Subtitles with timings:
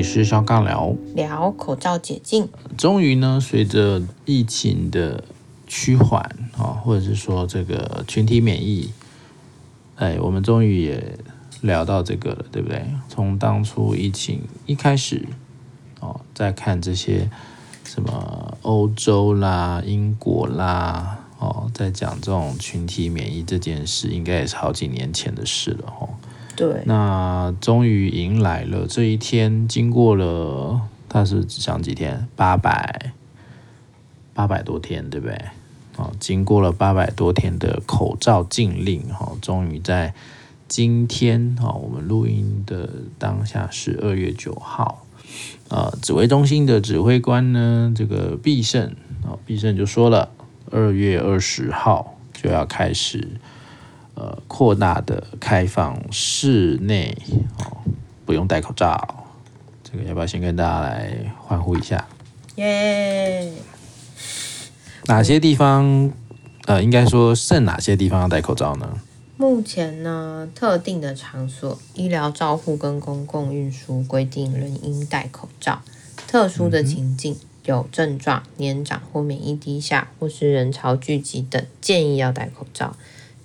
[0.00, 2.48] 里是小刚聊聊口罩解禁。
[2.78, 5.22] 终于呢，随着疫情的
[5.66, 6.22] 趋缓
[6.56, 8.94] 啊，或者是说这个群体免疫，
[9.96, 11.18] 哎，我们终于也
[11.60, 12.82] 聊到这个了，对不对？
[13.10, 15.22] 从当初疫情一开始
[16.00, 17.28] 哦，在看这些
[17.84, 26.08] 什么欧洲啦、英国啦，哦，在讲这种群体免疫这件事，应该也是好几年前的事了，哦。
[26.60, 30.78] 对，那终于迎来了这一天，经过了，
[31.08, 32.28] 他是讲几天？
[32.36, 33.12] 八百
[34.34, 35.42] 八百多天，对不对？
[35.96, 40.12] 哦，经过了八百多天的口罩禁令，哈，终于在
[40.68, 45.06] 今天，哈，我们录音的当下是二月九号，
[45.70, 50.28] 呃，指挥中心的指挥官呢，这个必胜，啊，必胜就说了，
[50.70, 53.40] 二月二十号就要开始。
[54.20, 57.16] 呃，扩大的开放室内
[57.58, 57.78] 哦，
[58.26, 59.24] 不用戴口罩，
[59.82, 62.06] 这个要不要先跟大家来欢呼一下？
[62.56, 63.50] 耶！
[65.06, 66.12] 哪些地方？
[66.66, 68.98] 呃，应该说剩哪些地方要戴口罩呢？
[69.38, 75.80] 目前呢，特定的场所、医疗照护跟公共运输规定仍应戴口罩。
[76.26, 82.94] 特殊的情境，嗯、有症状、年长或免疫低下，或是人潮聚集等，建议要戴口罩。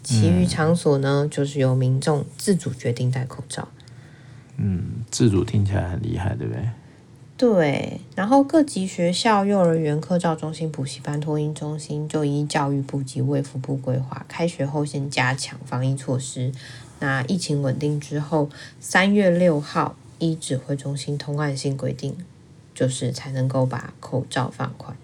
[0.06, 3.68] 其余场所呢，嗯、就是由民众自主决定戴口罩。
[4.58, 6.70] 嗯，自主听起来很厉害，对不对？
[7.36, 8.00] 对。
[8.16, 16.52] 然后各级学校、幼儿园、课照中心、补习班、托婴中心，就依教育部及卫福部规划，开学后先加强防疫措施。
[17.00, 22.16] 那疫情稳定之后，三月六号依指挥中心通案性规定，
[22.76, 24.96] 就是才能够把口罩放宽。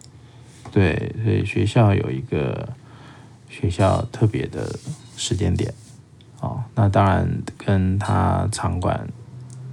[0.71, 2.69] 对，所以学校有一个。
[3.51, 4.73] 学校特别的
[5.17, 5.71] 时间点，
[6.39, 9.05] 哦，那当然跟他场馆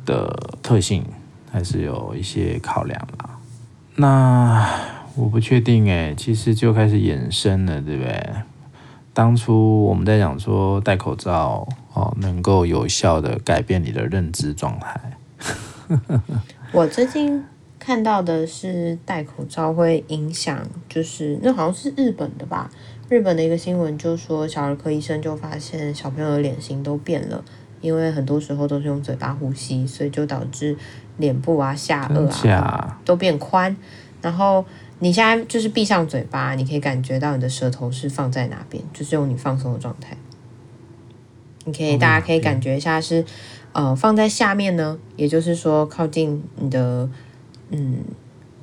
[0.05, 0.29] 的
[0.61, 1.05] 特性
[1.51, 3.39] 还是有一些考量啦。
[3.95, 4.69] 那
[5.15, 8.27] 我不确定哎，其实就开始衍生了，对不对？
[9.15, 15.19] 当初我们在讲说戴口罩哦，能够有效的改变你的认知状态。
[16.73, 17.45] 我最近
[17.79, 22.71] 看到的是戴口罩会影响，就是那好像是日本的吧。
[23.09, 27.43] 日本的一个新闻就说，小儿科医生就发现小朋友的脸型都变了，
[27.81, 30.77] 因为很多时候都是用嘴巴呼吸，所以就导致
[31.17, 33.75] 脸部啊、下颚啊都变宽。
[34.21, 34.63] 然后
[34.99, 40.15] 你现在就是闭上嘴巴，你可以感觉到你的舌头是放在哪边，就是用你放松的状态。
[41.65, 43.25] 你可以，大家可以感觉一下是，
[43.73, 47.09] 呃，放在下面呢，也就是说靠近你的，
[47.71, 48.05] 嗯。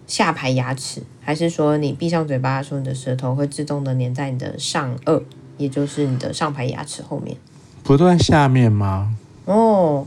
[0.07, 5.21] 下排牙齿，还是说你闭上嘴巴的时候，你的舌头会自动的粘在你的上颚，
[5.57, 7.35] 也就是你的上排牙齿后面？
[7.83, 9.15] 不都在下面吗？
[9.45, 10.05] 哦，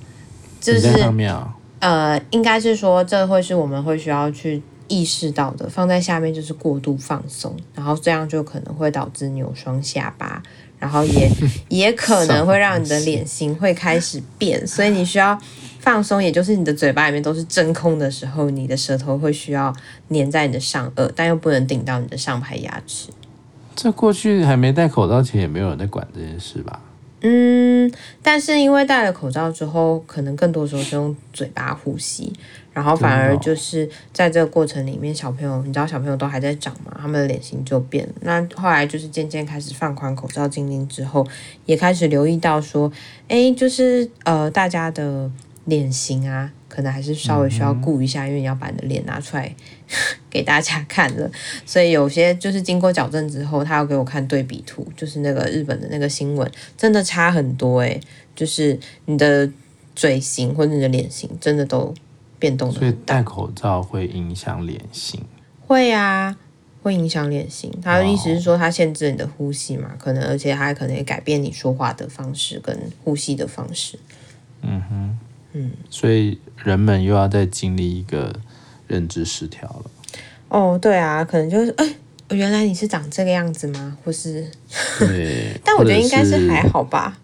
[0.61, 1.55] 这是在上面啊。
[1.81, 5.69] 呃，应该是说这会是我们会需要去意识到的。
[5.69, 10.43] 放在下面就是过度放松，然后这样就可能会导致扭双下巴，
[10.79, 11.31] 然后也
[11.69, 15.39] 也可能会让你的脸型会开始变，所以你需要。
[15.81, 19.73] 放松，也就是你的嘴巴里面都是真空的时候，你的舌头会需要
[20.11, 23.09] 粘在你的上颚，但又不能顶到你的上排牙齿。
[23.77, 26.81] 这过去还没戴口罩前，也没有人在管这件事吧？
[27.21, 27.91] 嗯，
[28.21, 32.33] 但是因为戴了口罩之后，可能更多时候是用嘴巴呼吸，
[32.79, 38.13] 然后反而就是在这个过程里面，小朋友，你知道小朋友都还在长嘛，他们的脸型就变了。
[38.21, 41.27] 那后来就是渐渐开始放宽口罩禁令之后，
[41.67, 42.91] 也开始留意到说，
[43.27, 45.31] 哎，就是呃，大家的。
[45.65, 49.55] 脸型啊，可能还是稍微需要顾一下，嗯、因为你要把你的脸拿出来
[50.31, 51.31] 给大家看了。
[51.67, 58.01] 所以有些就是经过矫正之后，他要给我看对比图，就是那个日本的那个新闻，真的差很多诶，
[58.35, 59.47] 就是你的
[59.95, 61.95] 嘴型或者你的脸型真的都
[62.39, 62.75] 变动了。
[62.75, 65.23] 所以戴口罩会影响脸型？
[65.67, 66.37] 会啊，
[66.83, 67.73] 会影响脸型。
[67.83, 73.99] 他的意思是说，它限制你的呼吸嘛，可能而且它还可能也改变你说话的方式跟呼吸的方式。
[74.63, 75.19] 嗯哼。
[75.55, 78.35] 嗯，所以人们又要再经历一个
[78.87, 79.91] 认知失调了。
[80.49, 81.87] 哦，对啊，可能就是，哎、
[82.29, 83.97] 欸，原来你是长这个样子吗？
[84.05, 84.47] 或是？
[84.99, 85.59] 对。
[85.65, 87.19] 但我觉得应该是还好吧。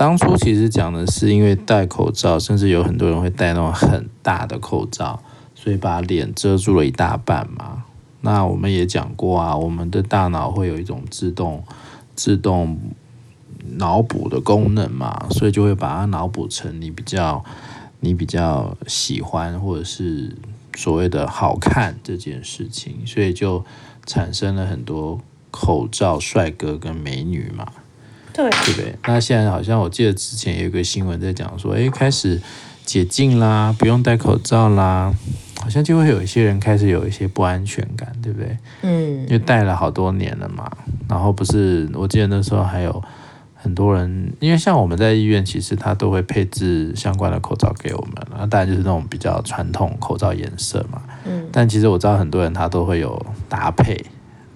[0.00, 5.22] 当初其实讲的是，因为戴口罩，甚至有很多人会戴那种很大的口罩，
[5.54, 7.84] 所以把脸遮住了一大半嘛。
[8.22, 11.62] 那我们也讲过啊，我们的大脑会有一种自动
[12.14, 12.78] 自动。
[13.76, 17.44] 脑补的功能嘛，所以就会把它脑补成你比较
[18.00, 20.34] 你比较喜欢或者是
[20.74, 23.62] 所谓的好看这件事情，所以就
[24.06, 25.20] 产生了很多
[25.50, 27.66] 口罩帅哥跟美女嘛，
[28.32, 28.94] 对，对不对？
[29.06, 32.40] 那现在好像我记得之前有一个新闻在讲说，诶，开始
[32.84, 35.12] 解禁啦，不用戴口罩啦，
[35.60, 38.56] 好像就会有一些人开始有一些不安全感，对不对？
[38.82, 40.70] 嗯，因为戴了好多年了嘛，
[41.08, 43.02] 然后不是，我记得那时候还有
[43.54, 51.02] 很多人，因为像我们在医院，其实他都会配置相关的口罩给我们，那当然就是那种比较传统口罩颜色嘛。
[51.26, 54.02] 嗯，但其实我知道很多人他都会有搭配，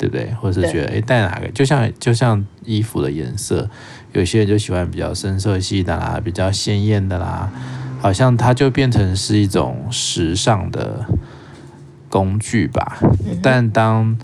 [0.09, 0.35] 对不对？
[0.35, 3.69] 或者是觉得哎，戴哪个，就像就像衣服的颜色，
[4.12, 7.51] 有些人就喜欢比较深色系的啦，比较鲜艳的啦。
[8.01, 11.06] 好像它就变成是一种时尚的
[12.11, 12.99] 工具吧。
[13.43, 14.19] 但当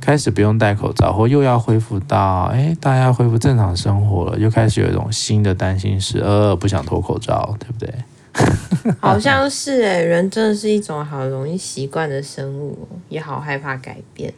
[0.00, 7.92] 开始不用戴口罩，或又要恢复到哎，大家恢复正常生活了，又开始有一种新的担心是，呃，不想脱口罩，对不对？
[9.00, 14.32] 好像是哎，人真的是一种好容易习惯的生物，也好害怕改变。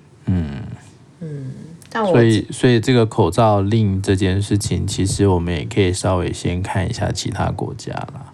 [2.05, 8.33] 所以所以这个口罩令这件事情，其实我们也可以稍微先看一下其他国家啦。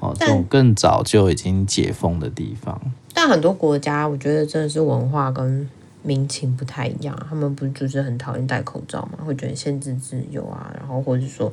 [0.00, 2.78] 哦，这种更早就已经解封的地方，
[3.14, 5.66] 但很多国家我觉得真的是文化跟
[6.02, 11.50] 民情不太一样，他们不就是很讨厌戴口罩嘛，会觉得限制自由啊，然后或者说，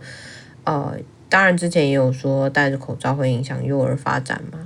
[0.65, 0.93] 呃，
[1.29, 4.59] 当然之前也有说戴着口罩会影响幼儿发展嘛，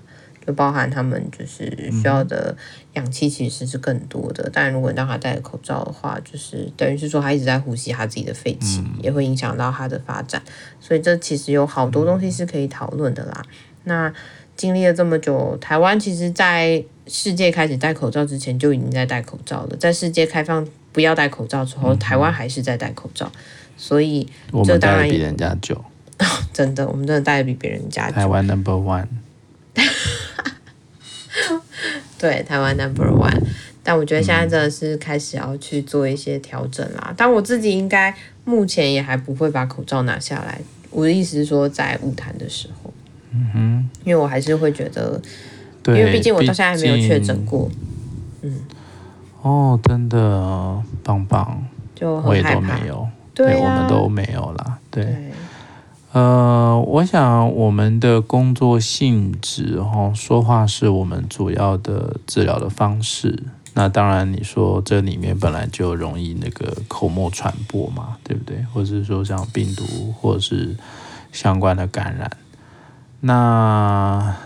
[0.46, 2.56] 就包含他们就是需要的
[2.94, 10.42] 氧气其实是更多的，嗯、但如果让他戴着口罩的话，就是等于是说他一直在呼吸他自己的废气，嗯、也会影响到他的发展，
[10.80, 13.44] 所以这其实有好多东西是可以讨论的啦。
[13.86, 14.14] 那
[14.56, 19.76] 经历了这么久，台湾其实，在世界开始戴口罩之前就已经在戴口罩了。
[19.78, 23.32] 在世界开放不要戴口罩之后，嗯、台湾还是在戴口罩，
[23.76, 24.30] 所以
[24.64, 25.84] 这当然比人家久。
[26.54, 28.14] 真的，我们真的戴的比别人家久。
[28.16, 29.08] 台湾 Number One。
[32.26, 33.40] 对，台湾 Number One。
[33.84, 37.14] 但我觉得现在真的是开始要去做一些调整啦。
[37.16, 38.12] 但我自己应该
[38.44, 40.60] 目前也还不会把口罩拿下来。
[40.90, 42.92] 我的意思是说，在舞台的时候。
[43.32, 45.22] 嗯哼，因为我还是会觉得，
[45.84, 47.70] 对，因为毕竟我到现在还没有确诊过，
[48.42, 48.62] 嗯，
[49.42, 51.62] 哦，真的棒棒，
[51.94, 55.14] 就我也都没有，对，我们都没有啦，对，对
[56.16, 68.66] 呃，我想我们的工作性质，哈，说话是我们主要的治疗的方式，那当然你说这里面本来就容易那个口沫传播嘛，对不对？
[68.74, 69.84] 或者是说像病毒
[70.14, 70.78] 或者是
[71.34, 72.32] 相关的感染。
[73.20, 74.38] 那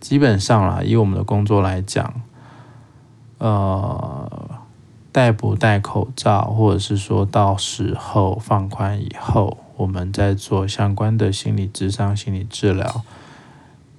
[0.00, 2.20] 基本上啦，以我们的工作来讲，
[3.38, 4.28] 呃，
[5.12, 13.02] 戴不戴口罩，或者是说到时候放宽以后，我们在做相关的心理智商、心理治疗，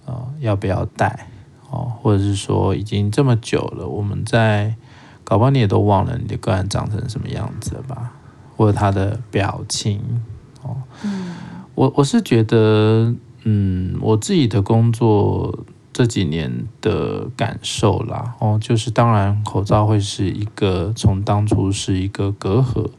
[0.06, 1.28] 呃，要不要带？
[1.70, 4.76] 哦，或者是说已经这么久了，我们在
[5.24, 8.14] 搞不好你也都忘了你的个案长成什么样子了吧？
[8.56, 10.22] 或者他的表情，
[10.62, 11.36] 哦，嗯，
[11.76, 13.14] 我我是觉得。
[13.46, 22.90] 嗯，我自己的工作这几年的感受啦，哦，就是当然口罩会是一个从当初是一个隔阂，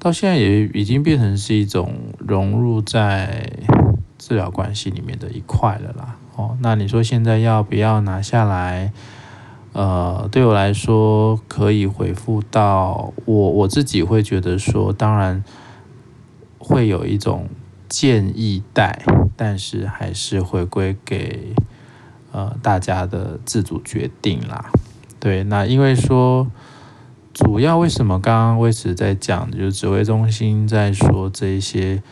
[0.00, 3.48] 到现在也已经变成是一种融入在
[4.18, 6.16] 治疗关系里面的一块了啦。
[6.34, 8.92] 哦，那你说现在要不要拿下来？
[9.72, 15.44] 呃，对我来说可以回复到我我自己会觉得说，当然
[16.58, 17.48] 会有一种。
[17.90, 19.02] 建议带，
[19.34, 21.52] 但是还是回归给
[22.30, 24.70] 呃大家的自主决定啦。
[25.18, 26.46] 对，那因为说
[27.32, 32.02] 主要为什么刚刚威慈在讲，就是指挥中心在说这一些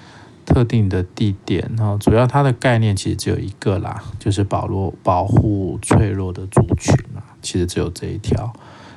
[0.44, 8.52] 特定的地点，然后主要它的概念其实只有一个啦，就是保护保护脆弱的族群啦，其实只有这一条。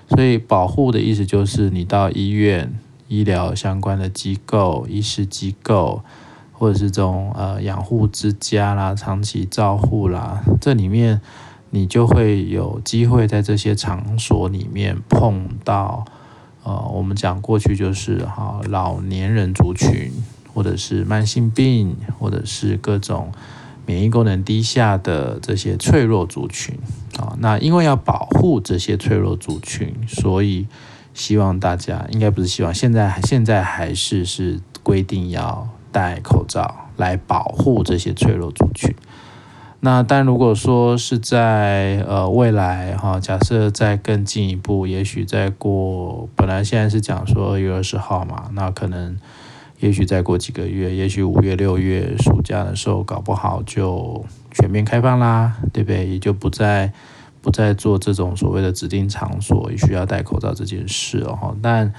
[0.09, 2.73] 所以保护的意思就是你到医院、
[3.07, 6.03] 医疗相关的机构、医师机构。
[6.53, 11.19] 或者是这种呃养护之家啦、长期照护啦，这里面
[11.71, 16.05] 你就会有机会在这些场所里面碰到
[16.63, 20.11] 呃，我们讲过去就是哈老年人族群，
[20.53, 23.31] 或者是慢性病，或者是各种
[23.85, 26.77] 免疫功能低下的这些脆弱族群
[27.17, 27.35] 啊。
[27.39, 30.67] 那因为要保护这些脆弱族群，所以
[31.13, 35.67] 希望大家应该不是希望，现在现在还是是规定要。
[35.93, 38.95] 戴口罩来保护这些脆弱族群。
[39.83, 49.17] 那但如果说是在呃未来哈，假设再更进一步，也许再过，本来现在是讲说二月二十号嘛，那可能
[49.79, 56.07] 也许再过几个月，也许五月六月暑假的时候，搞不好就全面开放啦，对不对？
[56.07, 56.93] 也就不再
[57.41, 61.57] 不再做这种所谓的指定场所需要戴口罩这件事哦。
[61.59, 61.91] 但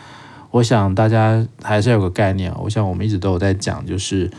[0.52, 4.30] 我想大家还是要有个概念，我想我们一直都有在讲，就是，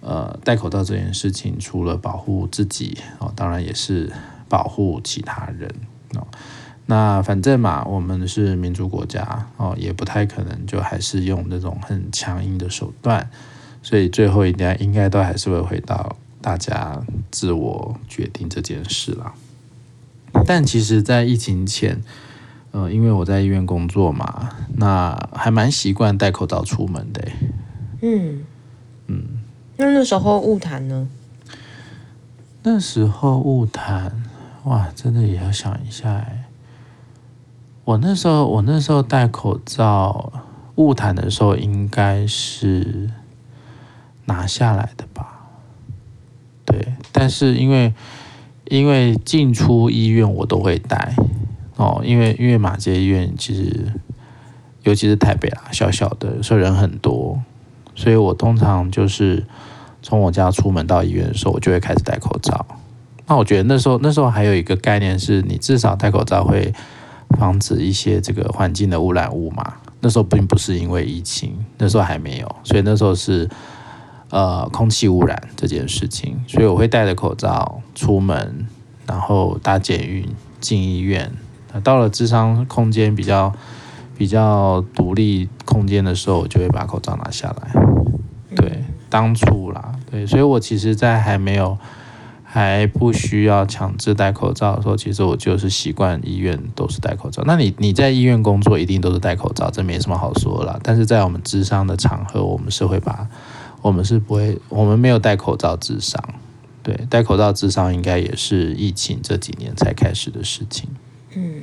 [0.00, 4.10] 呃，戴口罩这件事情，除了保护自己哦，当然也是
[4.48, 5.70] 保护其他人
[6.14, 6.26] 哦。
[6.86, 13.30] 那反正嘛，我们是民主国家哦，也不太可能就还是用那种很强硬的手段，
[13.82, 19.34] 所以最后一定应该都还是会回到大家自我决定这件事啦。
[20.46, 22.00] 但其实，在疫情前，
[22.70, 27.28] 呃，因为我在医院工作嘛，那还蛮习惯戴口罩出门的。
[28.00, 28.44] 嗯
[29.06, 29.39] 嗯，
[29.80, 31.08] 那那时候误谈呢？
[32.62, 34.22] 那时候误谈，
[34.64, 36.44] 哇，真的也要想一下哎。
[37.86, 40.30] 我那时候，我那时候戴口罩
[40.74, 43.08] 误谈的时候，应该是
[44.26, 45.48] 拿下来的吧？
[46.66, 47.94] 对，但是因为
[48.66, 51.14] 因为进出医院我都会戴
[51.76, 53.94] 哦，因为因为马偕医院其实
[54.82, 57.40] 尤其是台北啦，小小的，所以人很多，
[57.94, 59.44] 所以我通常就是
[60.02, 62.66] 从我家出门到医院的时候，我就会开始戴口罩。
[63.26, 66.72] 那我觉得那时候那时候还有一个概念是，你至少戴口罩会。
[67.38, 73.48] 防止一些这个环境的污染物嘛，那时候并不是因为疫情，那时候还没有，所以那时候是
[74.30, 78.66] 呃空气污染这件事情，所以我会戴着口罩出门，
[79.06, 80.28] 然后搭捷运
[80.60, 81.30] 进医院。
[81.84, 83.54] 到了智商空间比较
[84.20, 87.72] 比较独立空间的时候，我就会把口罩拿下来。
[88.54, 91.78] 对，当初啦，对，所以我其实，在还没有。
[92.52, 97.44] 还不需要强制戴口罩的时候，其实我就是习惯医院都是戴口罩。
[97.46, 100.76] 那你你在医院工作一定都是戴口罩，这没什么好说啦。
[100.82, 103.28] 但是在我们智商的场合，我们是会把，
[103.82, 106.20] 我们是不会，我们没有戴口罩智商。
[106.82, 110.88] 对，戴口罩智商应该也是疫情这几年才开始的事情。
[111.36, 111.62] 嗯，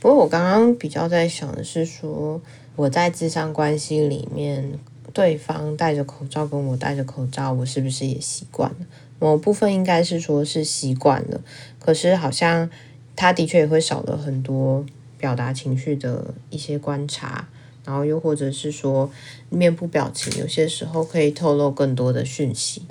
[0.00, 2.40] 不过我刚刚比较在想的是说，
[2.76, 4.78] 我在咨商关系里面，
[5.12, 8.86] 对方戴着口罩跟我戴着口罩，我是不是也习惯了？
[9.18, 11.40] 某部分应该是说是习惯了，
[11.80, 12.70] 可是好像
[13.16, 14.86] 他的确也会少了很多
[15.16, 17.48] 表达情绪的一些观察，
[17.84, 19.10] 然后又或者是说
[19.50, 22.82] 面部表情有些时候可以透露更多的讯息。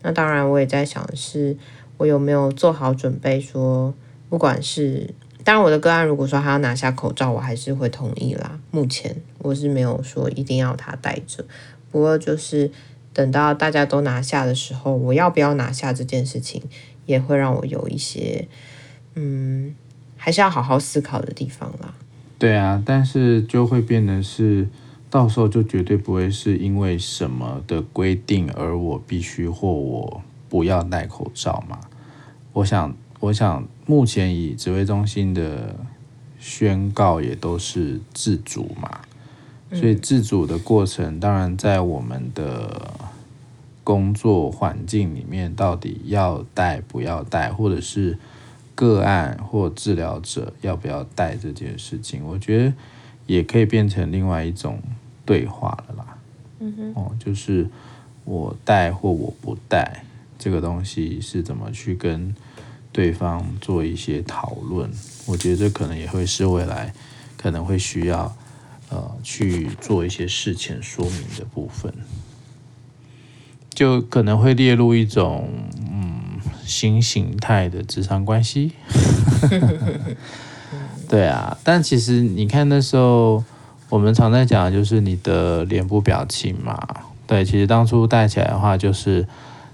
[0.00, 1.58] 那当然我也在想的是，
[1.98, 3.92] 我有没有做好准备说，
[4.30, 5.10] 不管是
[5.44, 8.58] 当然我的个案如果说他要拿下口罩，我还是会同意啦。
[8.72, 11.44] 目前我是没有说一定要他戴着，
[11.92, 12.72] 不过就是。
[13.14, 16.60] 等到大家都拿下的时候，我要不要拿下这件事情，
[17.06, 18.48] 也会让我有一些，
[19.14, 19.72] 嗯，
[20.16, 21.94] 还是要好好思考的地方啦。
[22.40, 24.68] 对啊，但是就会变得是，
[25.08, 31.78] 到时候就绝对不会是因为什么的规定而我必须或我不要戴口罩嘛。
[32.52, 35.76] 我想，我想目前以指挥中心的
[36.38, 39.00] 宣告也都是自主嘛。
[39.72, 42.92] 所以自主的过程，当然在我们的
[43.82, 48.16] 工作环境里面，到底要带不要带，或者是
[48.76, 52.74] 个案或治疗者要不要带这件事情，我觉得
[53.26, 54.80] 也可以变成另外一种
[55.26, 56.18] 对话了啦。
[56.60, 57.68] 嗯哼，哦，就是
[58.24, 60.04] 我带或我不带
[60.38, 62.32] 这个东西是怎么去跟
[62.94, 64.90] 对方做一些讨论，
[65.26, 66.94] 我觉得这可能也会是未来
[67.36, 68.34] 可能会需要。
[68.90, 71.92] 呃，去做一些事前说明的部分，
[73.70, 75.48] 就可能会列入一种
[75.90, 78.72] 嗯新形态的咨商关系。
[81.08, 83.42] 对啊，但其实你看那时候
[83.88, 86.78] 我们常在讲的就是你的脸部表情嘛。
[87.26, 89.26] 对，其实当初戴起来的话就是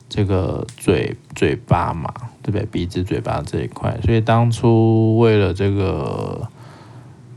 [0.09, 2.67] 这个嘴嘴巴嘛，对不对？
[2.67, 6.49] 鼻子、嘴巴这一块，所以当初为了这个。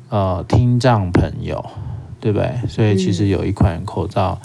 [0.09, 1.65] 呃，听障朋友，
[2.21, 2.55] 对不对？
[2.67, 4.39] 所以其实有一款口罩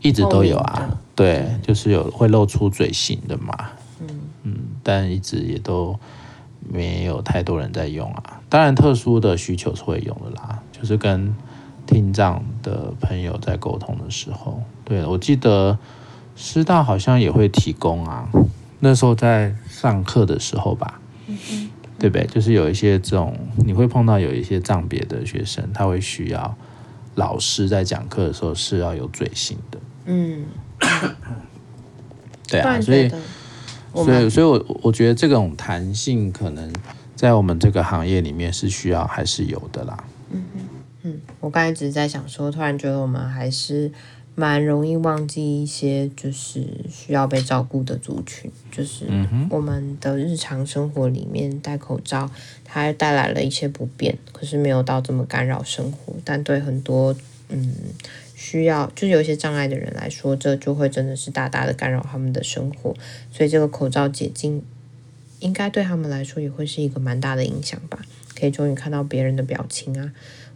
[0.00, 4.06] 一直都有啊，嗯、对，就是有会露出嘴型的嘛，嗯
[4.44, 5.98] 嗯，但一直也都
[6.60, 8.40] 没有太多人在用啊。
[8.48, 11.34] 当然，特殊的需求是会用的啦，就是跟
[11.84, 15.76] 听障的朋友在沟通的时候，对，我记得
[16.36, 18.28] 师大好像也会提供啊，
[18.80, 21.00] 那时候在上课的时候吧。
[21.28, 21.68] 嗯
[22.00, 22.26] 对不对？
[22.28, 26.56] 就是有一些这种，你会碰到有一些障别的学生，他会需要
[27.16, 29.78] 老师在讲课的时候是要有嘴型的。
[30.06, 30.46] 嗯，
[32.48, 33.10] 对啊，所以，
[33.92, 36.72] 所以，所以我我觉得这种弹性可能
[37.14, 40.02] 在我们这个行业里面是需要还是有的啦。
[40.30, 40.42] 嗯
[41.02, 43.92] 嗯，我刚才只是在想说，突然觉得我们还是。
[44.40, 49.04] 蛮容易忘记一些，就是需要被照顾的族群，就是
[49.50, 52.30] 我们的日常生活里面戴口罩，
[52.64, 56.14] 它带来了一些不便，可是没有到这么干扰生活。
[56.24, 57.14] 但对很多
[57.50, 57.74] 嗯
[58.34, 62.96] 需要，就是有一些障碍的人来说，这就会真的是大大的干扰他们的生活。
[63.30, 64.62] 所以这个口罩解禁，
[65.40, 68.00] 应该对他们来说也会是一个蛮大的影响吧？
[68.34, 70.10] 可以终于看到别人的表情啊，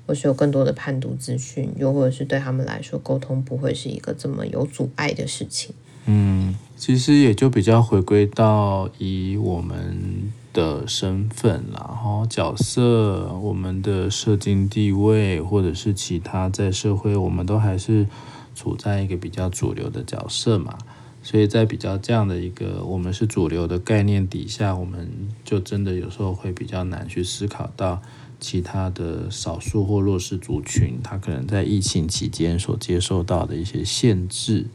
[0.07, 5.75] 或是有更多的判读资讯，又或者是对他们来说，沟通不会是一个这么有阻碍的事情。
[6.07, 18.07] 嗯，其实也就比较回归到以我们的身份，然后角色、我们的社经地位，或者是其他在社会，我们都还是
[18.55, 20.77] 处在一个比较主流的角色嘛。
[21.23, 25.11] 所以在比较这样的一个我们是主流的概念底下，我们
[25.43, 28.03] 就真的有时候会比较难去思考到
[28.45, 34.67] 其他的少数或弱势族群，他可能在疫情期间所接受到的一些限制。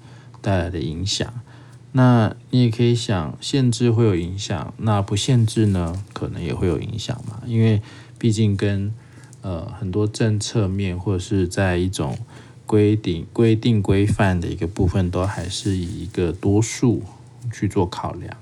[0.42, 1.42] 带来的影响，
[1.92, 7.42] 那你也可以想，限制会有影响，那不限制呢，可能也会有影响嘛。
[7.46, 7.82] 因为
[8.18, 8.94] 毕竟跟
[9.42, 12.18] 呃很多政策面或者是在一种
[12.66, 17.04] 规定、规定、规范的一个部分，都还是以一个多数
[17.52, 18.38] 去做考量。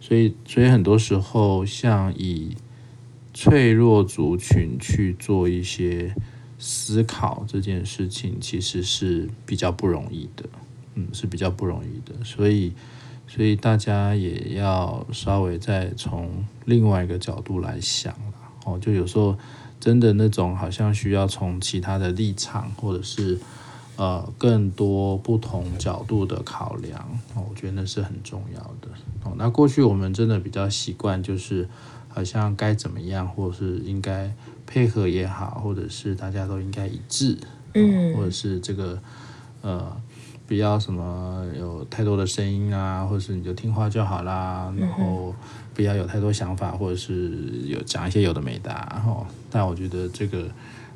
[0.00, 2.56] 所以，所以很多时候，像以
[3.36, 6.16] 脆弱族群去做一些
[6.58, 10.44] 思考这件事情，其实是比较不容易的。
[10.94, 12.72] 嗯，是比较不容易的，所以，
[13.28, 18.14] 所以大家也要稍微再从另外一个角度来想
[18.64, 18.78] 哦。
[18.80, 19.36] 就有时候
[19.78, 23.38] 真的那种好像需要从其他的立场，或者是
[23.96, 26.98] 呃更多不同角度的考量
[27.34, 28.88] 哦，我觉得那是很重要的
[29.24, 29.34] 哦。
[29.36, 31.68] 那过去我们真的比较习惯，就是
[32.16, 34.32] 好像该怎么样，或者是应该
[34.66, 37.36] 配合也好，或者是大家都应该一致，
[37.74, 38.98] 嗯，或者是这个
[39.60, 39.94] 呃。
[40.48, 45.34] 不要什么有太多的声音啊，或者是你就听话就好啦，然后
[45.74, 47.32] 不要有太多想法，或者是
[47.64, 50.48] 有讲一些有的没的，然后但我觉得这个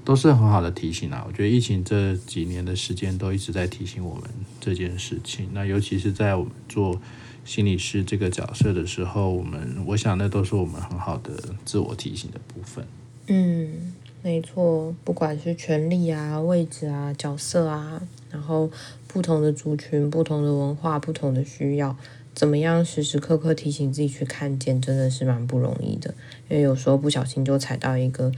[0.05, 1.25] 都是很好的提醒啊。
[1.27, 4.23] 我觉得疫情这几年的时间都一直在提醒我们
[4.61, 5.49] 这件事情。
[5.53, 7.01] 那尤其是在我们做
[7.45, 11.33] 心理师这个角色的时候，我们我想那都是我们很好的
[11.65, 12.85] 自我提醒的部分。
[13.27, 18.71] 嗯，没错，不管是权力啊、位置啊、角色啊，然后。
[19.13, 21.97] 不同的族群、不同的文化、不同的需要，
[22.33, 26.15] 怎么样时时刻刻提醒自己去看见，真的是蛮不容易的。
[26.49, 28.31] 因为有时候不小心就踩到一个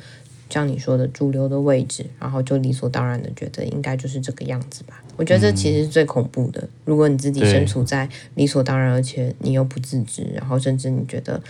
[0.52, 5.02] 像你说的主流的位置，然后就理所当然的觉得应该就是这个样子吧。
[5.16, 6.68] 我觉得这其实是最恐怖的。
[6.84, 11.42] 如果你自己身处在理所当然，而且你又不自知，然后甚至你觉得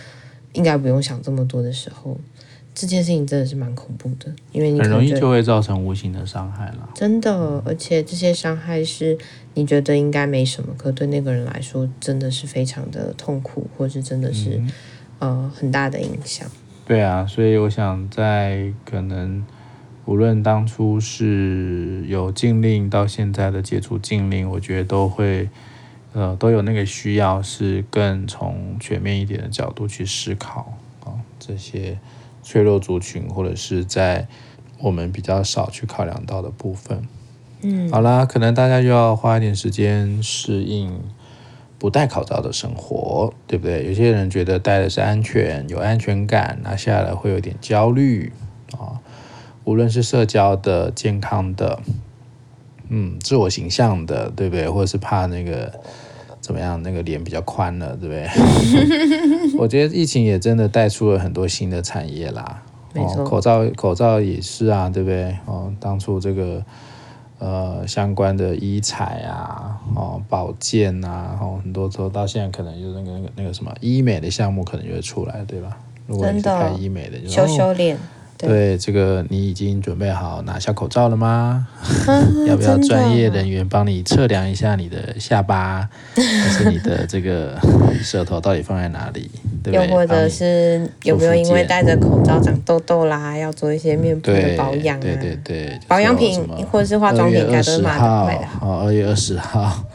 [0.53, 2.17] 应该不用想这么多的时候。
[2.75, 6.89] 这件事情真的是蛮恐怖的，因为你很容易就会造成无形的伤害了。
[6.95, 9.15] 真的，而且这些伤害是
[9.53, 14.71] 你觉得应该没什么，可对那个人来说真的是非常的痛苦，或是真的是、嗯、
[15.19, 16.49] 呃很大的影响。
[16.85, 19.45] 对啊，所以我想在可能
[20.05, 25.49] 无论当初是有禁令到现在的解除禁令，我觉得都会
[26.13, 31.97] 呃都有那个需要，是更从全面一点的角度去思考啊、哦、这些。
[32.45, 34.27] 脆弱族群，或者是在
[34.77, 37.07] 我们比较少去考量到的部分，
[37.61, 40.91] 嗯，好啦，可能大家又要花一点时间适应
[41.83, 43.85] 不戴口罩的生活，对不对？
[43.85, 48.31] 有些人觉得戴的是安全，有安全感，拿下来会有点焦虑
[48.71, 49.01] 啊。
[49.65, 51.81] 无论是社交的、健康的，
[52.87, 54.69] 嗯，自我形象的，对不对？
[54.69, 55.73] 或者是怕那个。
[56.39, 56.81] 怎么样？
[56.83, 58.29] 那个脸比较宽了，对不对？
[59.59, 62.63] 我觉得疫情也真的带出了很多新的产业啦。
[62.93, 63.23] 没错。
[63.23, 65.37] 哦，口罩口罩也是啊，对不对？
[65.45, 66.63] 哦，当初这个
[67.43, 75.77] 呃相关的医材啊，哦保健啊，哦很多时候到现在可能就是那个那个那个什么医美的项目可能就会出来，对吧？
[76.07, 77.97] 如果你是开医美的，就修修脸。
[78.37, 81.65] 对，这个你已经准备好拿下口罩了吗？
[82.45, 87.57] 要不要专业人员帮你测量一下你的下巴， 还是你的这个
[88.01, 89.31] 舌头到底放在哪里？
[89.71, 94.99] 又或者是有没有因为戴着口罩长痘痘啦，要做一些面部的保养啊？
[94.99, 98.79] 对对对，对，保养品或者是化妆品，该都买的好。
[98.83, 99.85] 二月二十号，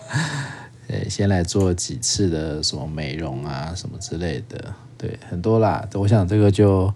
[1.11, 4.57] 先来做几次的什么美容啊，什么之类的，
[4.97, 5.87] 对，很多啦。
[5.93, 6.91] 我想这个就。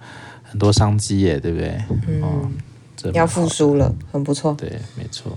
[0.53, 1.83] 很多商机耶，对不对？
[2.07, 2.51] 嗯，哦、
[3.15, 4.53] 要复苏了，很不错。
[4.53, 5.33] 对，没错。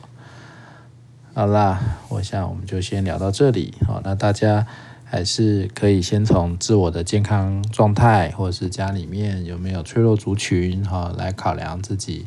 [1.34, 3.74] 好啦，我想我们就先聊到这里。
[3.88, 4.68] 好、哦，那大家
[5.06, 12.26] 还是可以先从自我的健康状态，或者是家里面有没有脆弱族群，哈、哦，来考量自己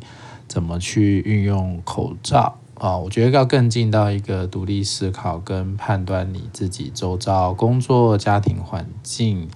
[0.48, 2.56] 怎么去运用口罩。
[2.76, 9.46] 啊、哦，我觉得要更进到一个独立思考跟判断你自己周遭工作、家庭环境。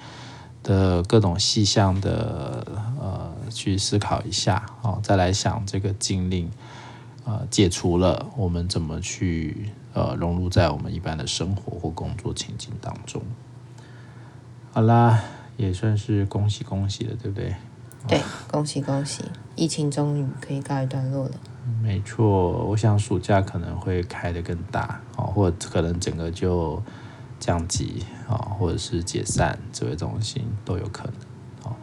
[0.63, 2.67] 的各种细项的
[3.01, 6.51] 呃，去思考一下哦，再来想这个禁令，
[7.25, 13.23] 呃解除了，我们怎么去呃融入在我们一般的生活或工作情境当中？
[14.73, 15.21] 好啦，
[15.57, 17.55] 也算是恭喜恭喜了，对不对？
[18.09, 18.21] 对，
[18.51, 19.23] 恭喜恭喜，
[19.55, 21.33] 疫情终于可以告一段落了。
[21.81, 26.83] 没错，我想暑假可能会开得更大哦，或者可能整个就
[27.43, 31.13] 降级啊，或者是解散，这位中心都有可能。
[31.65, 31.77] 好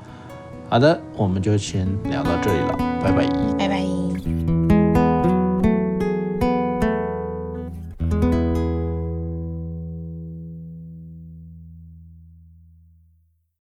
[0.69, 4.58] 好的，我们就先聊到这里了，拜拜，拜拜。